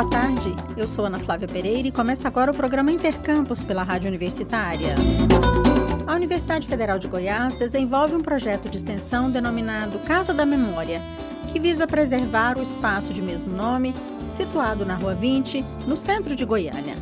[0.00, 0.56] boa tarde.
[0.78, 4.94] Eu sou Ana Flávia Pereira e começa agora o programa Intercampus pela Rádio Universitária.
[6.06, 11.02] A Universidade Federal de Goiás desenvolve um projeto de extensão denominado Casa da Memória,
[11.52, 13.94] que visa preservar o espaço de mesmo nome,
[14.30, 16.94] situado na Rua 20, no centro de Goiânia.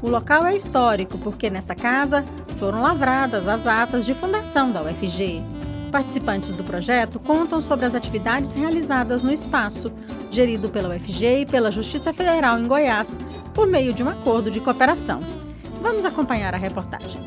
[0.00, 2.24] O local é histórico porque nessa casa
[2.58, 5.42] foram lavradas as atas de fundação da UFG.
[5.90, 9.92] Participantes do projeto contam sobre as atividades realizadas no espaço,
[10.30, 13.10] gerido pela UFG e pela Justiça Federal em Goiás,
[13.54, 15.20] por meio de um acordo de cooperação.
[15.82, 17.20] Vamos acompanhar a reportagem.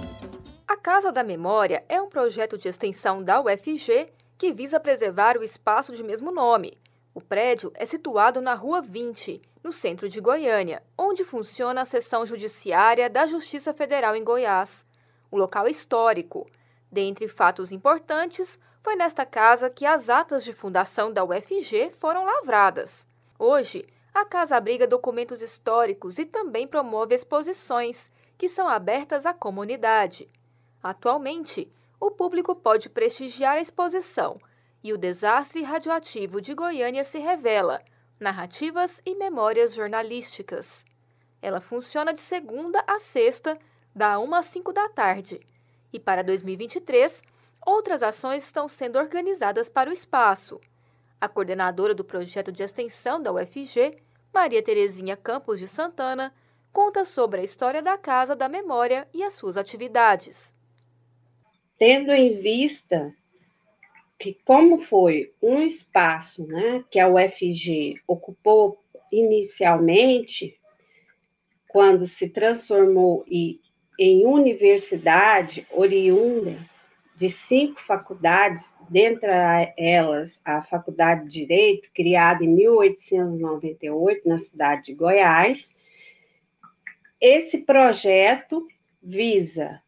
[0.67, 5.43] A Casa da Memória é um projeto de extensão da UFG que visa preservar o
[5.43, 6.77] espaço de mesmo nome.
[7.13, 12.25] O prédio é situado na Rua 20, no centro de Goiânia, onde funciona a seção
[12.25, 14.85] judiciária da Justiça Federal em Goiás.
[15.29, 16.47] O local é histórico.
[16.91, 23.07] Dentre fatos importantes, foi nesta casa que as atas de fundação da UFG foram lavradas.
[23.39, 30.29] Hoje, a casa abriga documentos históricos e também promove exposições, que são abertas à comunidade.
[30.83, 34.37] Atualmente, o público pode prestigiar a exposição
[34.83, 37.81] e o desastre radioativo de Goiânia se revela,
[38.19, 40.83] narrativas e memórias jornalísticas.
[41.41, 43.57] Ela funciona de segunda a sexta,
[43.95, 45.39] da 1 às 5 da tarde.
[45.93, 47.23] E para 2023,
[47.65, 50.59] outras ações estão sendo organizadas para o espaço.
[51.19, 53.97] A coordenadora do projeto de extensão da UFG,
[54.33, 56.33] Maria Terezinha Campos de Santana,
[56.71, 60.53] conta sobre a história da Casa da Memória e as suas atividades
[61.77, 63.13] tendo em vista
[64.17, 68.79] que como foi um espaço né, que a UFG ocupou
[69.11, 70.57] inicialmente,
[71.67, 76.57] quando se transformou em universidade oriunda
[77.15, 79.29] de cinco faculdades, dentre
[79.77, 85.75] elas a Faculdade de Direito, criada em 1898 na cidade de Goiás.
[87.21, 88.67] Esse projeto
[89.01, 89.81] visa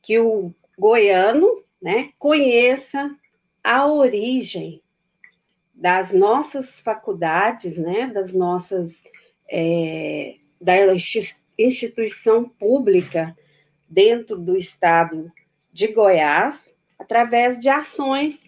[0.00, 3.14] que o goiano, né, conheça
[3.62, 4.82] a origem
[5.74, 9.04] das nossas faculdades, né, das nossas
[9.48, 10.74] é, da
[11.58, 13.36] instituição pública
[13.88, 15.32] dentro do estado
[15.76, 18.42] de Goiás, através de ações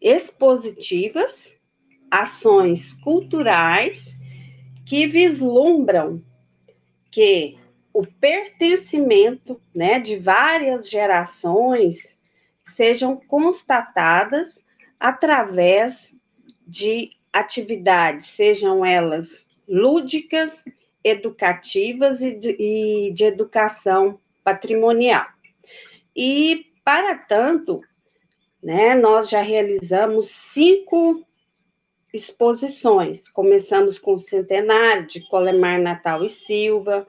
[0.00, 1.52] expositivas,
[2.08, 4.16] ações culturais
[4.86, 6.22] que vislumbram
[7.10, 7.58] que
[7.92, 12.16] o pertencimento né, de várias gerações
[12.64, 14.64] sejam constatadas
[15.00, 16.16] através
[16.64, 20.64] de atividades, sejam elas lúdicas,
[21.02, 25.26] educativas e de, e de educação patrimonial.
[26.20, 27.82] E, para tanto,
[28.62, 31.22] né, nós já realizamos cinco
[32.14, 33.28] exposições.
[33.28, 37.06] Começamos com o centenário de Colemar Natal e Silva,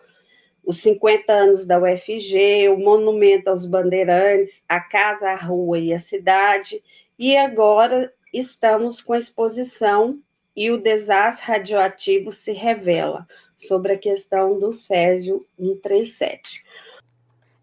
[0.65, 5.97] os 50 anos da UFG, o Monumento aos Bandeirantes, a Casa, a Rua e a
[5.97, 6.83] Cidade,
[7.17, 10.19] e agora estamos com a exposição
[10.53, 13.25] e o desastre radioativo se revela,
[13.55, 16.65] sobre a questão do Césio 137.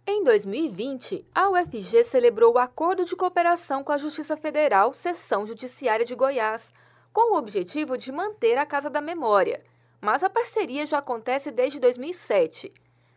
[0.06, 6.06] Em 2020, a UFG celebrou o Acordo de Cooperação com a Justiça Federal, Seção Judiciária
[6.06, 6.72] de Goiás,
[7.12, 9.62] com o objetivo de manter a Casa da Memória.
[10.00, 12.72] Mas a parceria já acontece desde 2007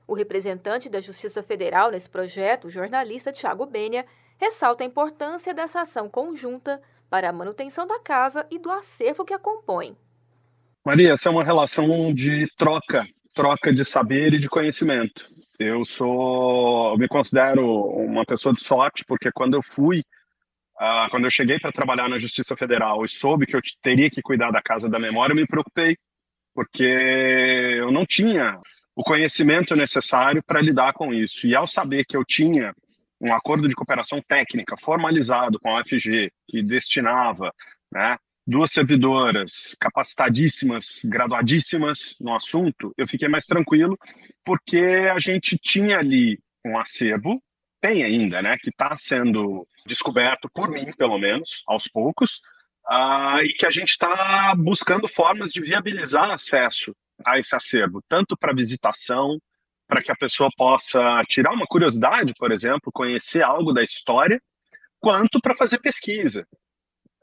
[0.10, 4.08] o representante da Justiça Federal nesse projeto, o jornalista Tiago Bênia,
[4.40, 9.36] ressalta a importância dessa ação conjunta para a manutenção da casa e do acervo que
[9.36, 9.96] a compõe.
[10.84, 15.30] Maria, essa é uma relação de troca, troca de saber e de conhecimento.
[15.60, 17.66] Eu sou, eu me considero
[17.98, 20.00] uma pessoa de sorte porque quando eu fui,
[20.80, 24.22] uh, quando eu cheguei para trabalhar na Justiça Federal e soube que eu teria que
[24.22, 25.98] cuidar da Casa da Memória, eu me preocupei
[26.56, 28.58] porque eu não tinha
[28.96, 31.46] o conhecimento necessário para lidar com isso.
[31.46, 32.74] E ao saber que eu tinha
[33.20, 37.54] um acordo de cooperação técnica formalizado com a UFG, que destinava
[37.92, 38.18] né,
[38.50, 43.96] duas servidoras capacitadíssimas, graduadíssimas no assunto, eu fiquei mais tranquilo,
[44.44, 47.42] porque a gente tinha ali um acervo,
[47.80, 52.42] tem ainda, né, que está sendo descoberto por mim, pelo menos, aos poucos,
[52.90, 58.36] uh, e que a gente está buscando formas de viabilizar acesso a esse acervo, tanto
[58.36, 59.38] para visitação,
[59.88, 64.42] para que a pessoa possa tirar uma curiosidade, por exemplo, conhecer algo da história,
[65.00, 66.48] quanto para fazer pesquisa.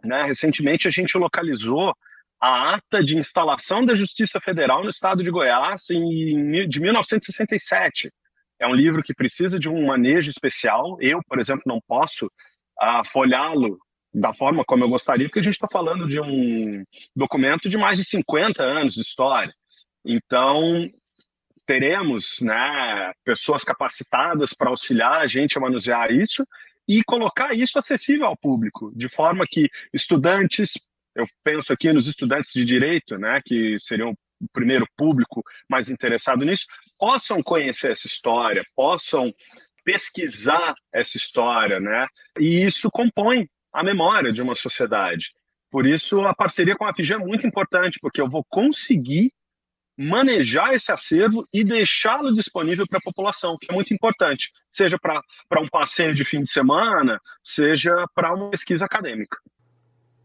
[0.07, 0.23] Né?
[0.23, 1.93] Recentemente a gente localizou
[2.41, 8.11] a ata de instalação da Justiça Federal no estado de Goiás em, de 1967.
[8.59, 10.97] É um livro que precisa de um manejo especial.
[11.01, 13.79] Eu, por exemplo, não posso uh, folhá-lo
[14.13, 16.83] da forma como eu gostaria, porque a gente está falando de um
[17.15, 19.53] documento de mais de 50 anos de história.
[20.05, 20.89] Então,
[21.67, 26.47] teremos né, pessoas capacitadas para auxiliar a gente a manusear isso
[26.89, 30.73] e colocar isso acessível ao público, de forma que estudantes,
[31.15, 36.45] eu penso aqui nos estudantes de direito, né, que seriam o primeiro público mais interessado
[36.45, 36.67] nisso,
[36.99, 39.33] possam conhecer essa história, possam
[39.85, 42.07] pesquisar essa história, né?
[42.39, 45.31] E isso compõe a memória de uma sociedade.
[45.71, 49.33] Por isso, a parceria com a FG é muito importante, porque eu vou conseguir
[49.97, 55.61] manejar esse acervo e deixá-lo disponível para a população, que é muito importante, seja para
[55.61, 59.39] um passeio de fim de semana, seja para uma pesquisa acadêmica.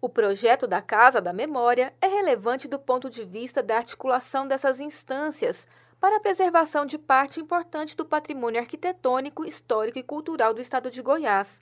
[0.02, 4.80] O projeto da Casa da Memória é relevante do ponto de vista da articulação dessas
[4.80, 5.68] instâncias
[6.00, 11.04] para a preservação de parte importante do patrimônio arquitetônico, histórico e cultural do estado de
[11.04, 11.62] Goiás.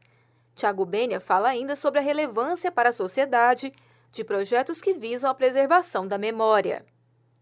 [0.55, 3.73] Tiago Bênia fala ainda sobre a relevância para a sociedade
[4.11, 6.85] de projetos que visam a preservação da memória.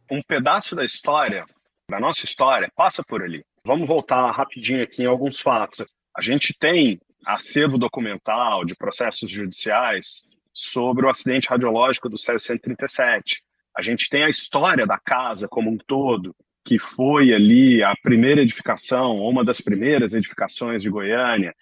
[0.10, 1.46] Um pedaço da história,
[1.90, 3.44] da nossa história, passa por ali.
[3.66, 5.84] Vamos voltar rapidinho aqui em alguns fatos.
[6.16, 10.22] A gente tem acervo documental de processos judiciais
[10.54, 13.44] sobre o acidente radiológico do César 137.
[13.78, 16.34] A gente tem a história da casa como um todo,
[16.66, 21.54] que foi ali a primeira edificação, uma das primeiras edificações de Goiânia,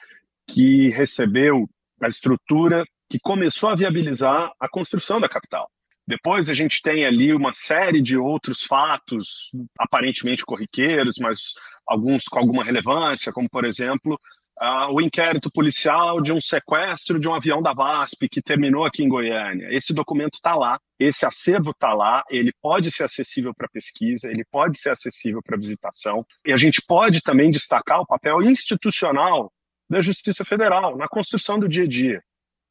[0.48, 1.68] que recebeu
[2.01, 5.69] a estrutura que começou a viabilizar a construção da capital.
[6.07, 9.50] Depois a gente tem ali uma série de outros fatos
[9.80, 11.40] aparentemente corriqueiros, mas
[11.88, 14.19] alguns com alguma relevância, como por exemplo
[14.62, 19.04] uh, o inquérito policial de um sequestro de um avião da VASP que terminou aqui
[19.04, 19.68] em Goiânia.
[19.72, 24.46] Esse documento está lá, esse acervo está lá, ele pode ser acessível para pesquisa, ele
[24.51, 29.51] pode ser acessível para visitação, e a gente pode também destacar o papel institucional
[29.90, 32.22] da Justiça Federal na construção do dia a dia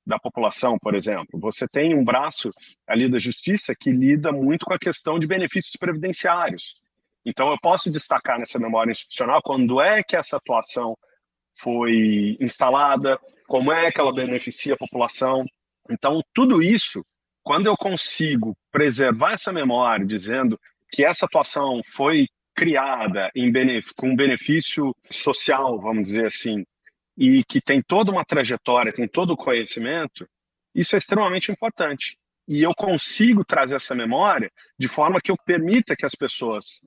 [0.06, 1.39] da população, por exemplo.
[1.41, 2.51] Você tem um braço
[2.87, 6.75] ali da Justiça que lida muito com a questão de benefícios previdenciários.
[7.25, 10.97] Então, eu posso destacar nessa memória institucional quando é que essa atuação
[11.59, 15.45] foi instalada, como é que ela beneficia a população.
[15.91, 17.05] Então, tudo isso,
[17.43, 20.61] quando eu consigo preservar essa memória, dizendo
[20.91, 23.53] que essa atuação foi criada em
[23.97, 26.65] com benefício social, vamos dizer assim,
[27.17, 30.29] e que tem toda uma trajetória, tem todo o conhecimento,
[30.75, 32.19] isso é extremamente importante.
[32.47, 36.81] E eu consigo trazer essa memória de forma que eu permita que as pessoas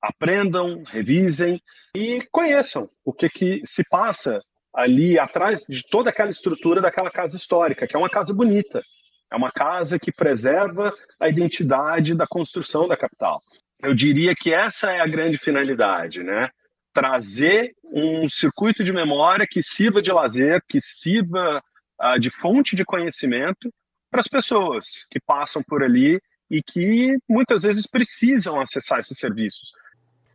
[0.00, 1.60] aprendam, revisem
[1.94, 4.40] e conheçam o que, que se passa
[4.74, 8.82] ali atrás de toda aquela estrutura daquela casa histórica, que é uma casa bonita,
[9.30, 13.40] é uma casa que preserva a identidade da construção da capital.
[13.82, 16.48] Eu diria que essa é a grande finalidade, né?
[16.92, 21.62] Trazer um circuito de memória que sirva de lazer, que sirva
[22.00, 23.72] uh, de fonte de conhecimento
[24.10, 29.72] para as pessoas que passam por ali e que muitas vezes precisam acessar esses serviços.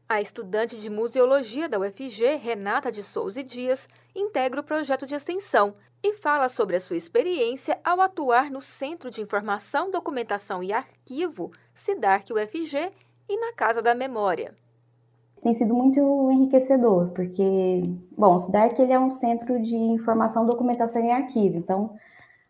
[0.09, 5.75] A estudante de museologia da UFG, Renata de Souza Dias, integra o projeto de extensão
[6.01, 11.51] e fala sobre a sua experiência ao atuar no Centro de Informação, Documentação e Arquivo,
[11.74, 12.92] CIDARC UFG,
[13.30, 14.56] e na Casa da Memória.
[15.42, 16.00] Tem sido muito
[16.31, 17.84] enriquecedor, porque,
[18.18, 21.92] bom, o CIDARC ele é um centro de informação, documentação e arquivo, então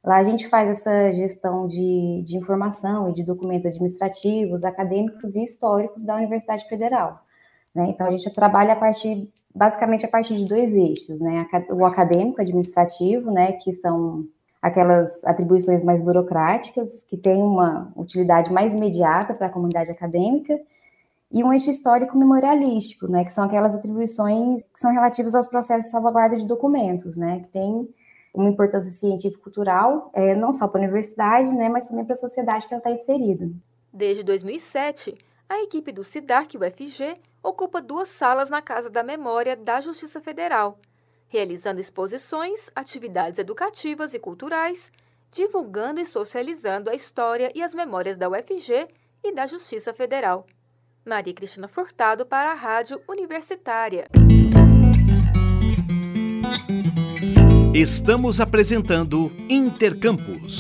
[0.04, 5.44] lá a gente faz essa gestão de, de informação e de documentos administrativos, acadêmicos e
[5.44, 7.22] históricos da Universidade Federal.
[7.78, 7.90] Né?
[7.90, 11.46] Então, a gente trabalha a partir, basicamente a partir de dois eixos, né?
[11.70, 13.52] O acadêmico administrativo, né?
[13.52, 14.26] Que são
[14.60, 20.60] aquelas atribuições mais burocráticas, que têm uma utilidade mais imediata para a comunidade acadêmica,
[21.32, 23.26] e um eixo histórico memorialístico, né?
[23.26, 27.42] Que são aquelas atribuições que são relativas aos processos de salvaguarda de documentos, né?
[27.42, 27.94] Que tem
[28.34, 31.70] uma importância científico-cultural, é, não só para a universidade, né?
[31.70, 33.50] Mas também para a sociedade que ela está inserida.
[33.92, 35.18] Desde 2007,
[35.50, 40.78] a equipe do CIDARC UFG ocupa duas salas na Casa da Memória da Justiça Federal,
[41.28, 44.92] realizando exposições, atividades educativas e culturais,
[45.32, 48.88] divulgando e socializando a história e as memórias da UFG
[49.24, 50.46] e da Justiça Federal.
[51.08, 54.08] Maria Cristina Furtado para a Rádio Universitária.
[57.74, 60.60] Estamos apresentando Intercampus.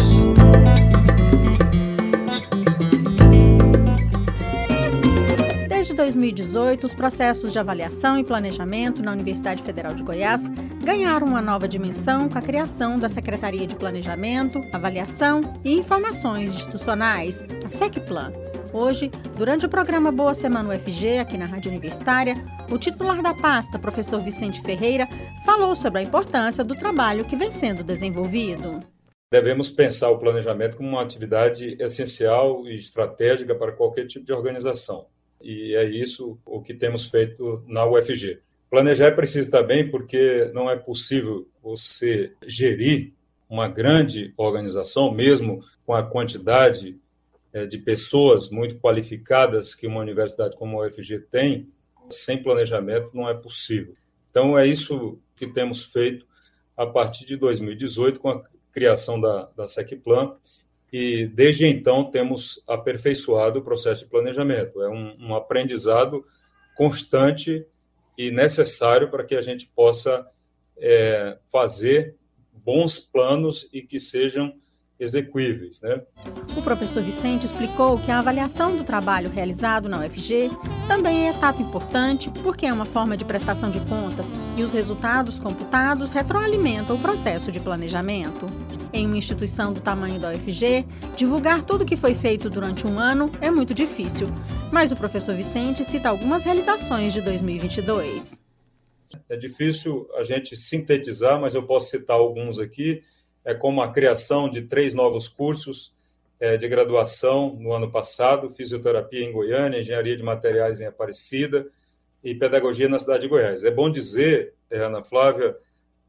[5.68, 10.48] Desde 2018, os processos de avaliação e planejamento na Universidade Federal de Goiás
[10.82, 17.44] ganharam uma nova dimensão com a criação da Secretaria de Planejamento, Avaliação e Informações Institucionais,
[17.66, 18.47] a SECPLAN.
[18.74, 22.36] Hoje, durante o programa Boa Semana UFG, aqui na Rádio Universitária,
[22.70, 25.08] o titular da pasta, professor Vicente Ferreira,
[25.46, 28.80] falou sobre a importância do trabalho que vem sendo desenvolvido.
[29.32, 35.08] Devemos pensar o planejamento como uma atividade essencial e estratégica para qualquer tipo de organização
[35.42, 38.40] E é isso o que temos feito na UFG.
[38.70, 43.14] Planejar é preciso também porque não é possível você gerir
[43.50, 47.00] uma grande organização, mesmo com a quantidade
[47.66, 51.70] de pessoas muito qualificadas que uma universidade como a UFG tem,
[52.10, 53.96] sem planejamento não é possível.
[54.30, 56.26] Então, é isso que temos feito
[56.76, 60.36] a partir de 2018 com a criação da, da SECPlan
[60.92, 64.82] e desde então temos aperfeiçoado o processo de planejamento.
[64.82, 66.24] É um, um aprendizado
[66.76, 67.66] constante
[68.18, 70.26] e necessário para que a gente possa
[70.78, 72.16] é, fazer
[72.54, 74.54] bons planos e que sejam
[75.00, 75.82] execuíveis.
[75.82, 76.02] Né?
[76.56, 80.50] O professor Vicente explicou que a avaliação do trabalho realizado na UFG
[80.88, 85.38] também é etapa importante porque é uma forma de prestação de contas e os resultados
[85.38, 88.46] computados retroalimentam o processo de planejamento.
[88.92, 90.86] Em uma instituição do tamanho da UFG,
[91.16, 94.28] divulgar tudo o que foi feito durante um ano é muito difícil,
[94.72, 98.40] mas o professor Vicente cita algumas realizações de 2022.
[99.30, 103.04] É difícil a gente sintetizar, mas eu posso citar alguns aqui
[103.48, 105.96] é, como a criação de três novos cursos
[106.38, 111.66] é, de graduação no ano passado: fisioterapia em Goiânia, engenharia de materiais em Aparecida
[112.22, 113.64] e pedagogia na cidade de Goiás.
[113.64, 115.56] É bom dizer, é, Ana Flávia,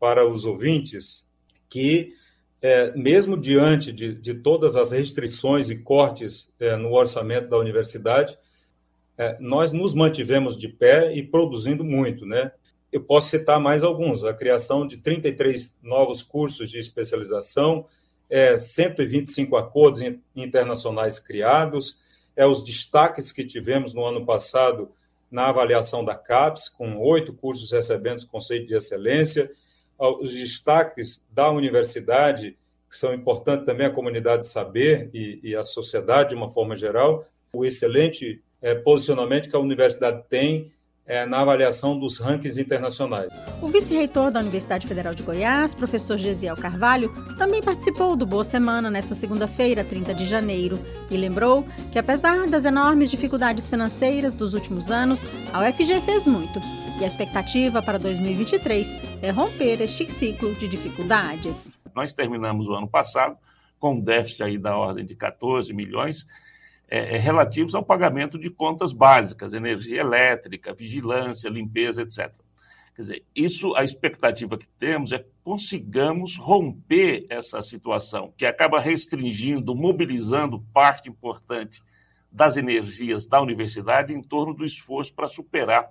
[0.01, 1.31] para os ouvintes,
[1.69, 2.13] que
[2.61, 8.37] é, mesmo diante de, de, todas as restrições e cortes é, no orçamento da universidade,
[9.17, 12.51] é, nós nos mantivemos de pé e produzindo muito, né?
[12.93, 17.87] Eu posso citar mais alguns: a criação de 33 novos cursos de especialização,
[18.29, 20.03] é, 125 acordos
[20.35, 21.99] internacionais criados,
[22.37, 24.91] é, os destaques que tivemos no ano passado
[25.31, 29.51] na avaliação da CAPES, com oito cursos recebendo conceito de excelência,
[29.99, 32.57] os destaques da universidade,
[32.89, 37.27] que são importantes também a comunidade saber e, e a sociedade de uma forma geral,
[37.53, 40.73] o excelente é, posicionamento que a universidade tem
[41.09, 43.31] é, na avaliação dos rankings internacionais.
[43.63, 48.91] O vice-reitor da Universidade Federal de Goiás, professor Gesiel Carvalho, também participou do Boa Semana
[48.91, 50.79] nesta segunda-feira, 30 de janeiro,
[51.11, 56.61] e lembrou que, apesar das enormes dificuldades financeiras dos últimos anos, a UFG fez muito.
[57.01, 61.79] E a expectativa para 2023 é romper este ciclo de dificuldades.
[61.95, 63.37] Nós terminamos o ano passado
[63.79, 66.27] com um déficit aí da ordem de 14 milhões,
[66.91, 72.33] é, é, relativos ao pagamento de contas básicas, energia elétrica, vigilância, limpeza, etc.
[72.95, 78.81] Quer dizer, isso, a expectativa que temos é que consigamos romper essa situação, que acaba
[78.81, 81.83] restringindo, mobilizando parte importante
[82.33, 85.89] das energias da universidade em torno do esforço para superar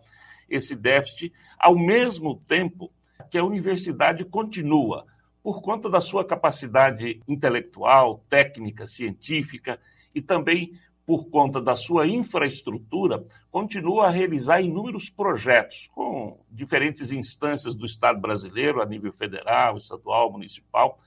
[0.50, 2.92] esse déficit, ao mesmo tempo
[3.30, 5.06] que a universidade continua,
[5.44, 9.80] por conta da sua capacidade intelectual, técnica, científica
[10.14, 10.74] e também
[11.08, 18.20] por conta da sua infraestrutura, continua a realizar inúmeros projetos com diferentes instâncias do Estado
[18.20, 21.00] brasileiro, a nível federal, estadual, municipal,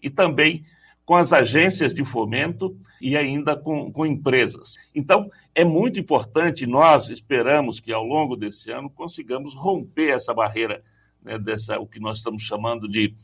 [0.00, 0.64] e também
[1.04, 4.76] com as agências de fomento e ainda com, com empresas.
[4.94, 10.80] Então, é muito importante, nós esperamos que ao longo desse ano consigamos romper essa barreira,
[11.20, 13.16] né, dessa, o que nós estamos chamando de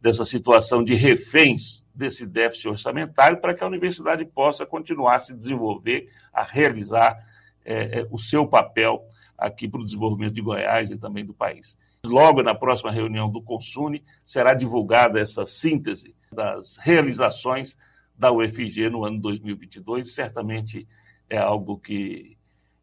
[0.00, 5.34] dessa situação de reféns desse déficit orçamentário para que a universidade possa continuar a se
[5.34, 7.18] desenvolver, a realizar
[7.64, 9.04] é, é, o seu papel
[9.36, 11.76] aqui para o desenvolvimento de Goiás e também do país.
[12.06, 17.76] Logo na próxima reunião do Consune será divulgada essa síntese das realizações
[18.16, 20.14] da UFG no ano 2022.
[20.14, 20.86] Certamente
[21.28, 22.36] é algo que,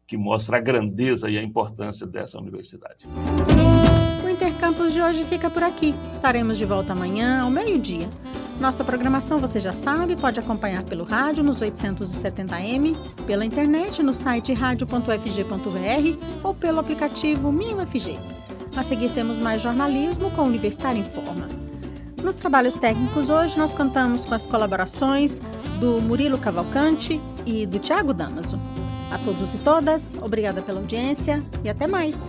[0.06, 3.04] que mostra a grandeza e a importância dessa universidade.
[4.66, 5.94] O Intercampus de hoje fica por aqui.
[6.12, 8.08] Estaremos de volta amanhã ao meio-dia.
[8.58, 12.96] Nossa programação você já sabe, pode acompanhar pelo rádio nos 870m,
[13.28, 18.18] pela internet no site radio.fg.br ou pelo aplicativo MinUFG.
[18.74, 21.46] A seguir temos mais jornalismo com o Universitário em Forma.
[22.20, 25.38] Nos trabalhos técnicos hoje nós contamos com as colaborações
[25.78, 28.58] do Murilo Cavalcante e do Tiago Damaso.
[29.12, 32.28] A todos e todas, obrigada pela audiência e até mais.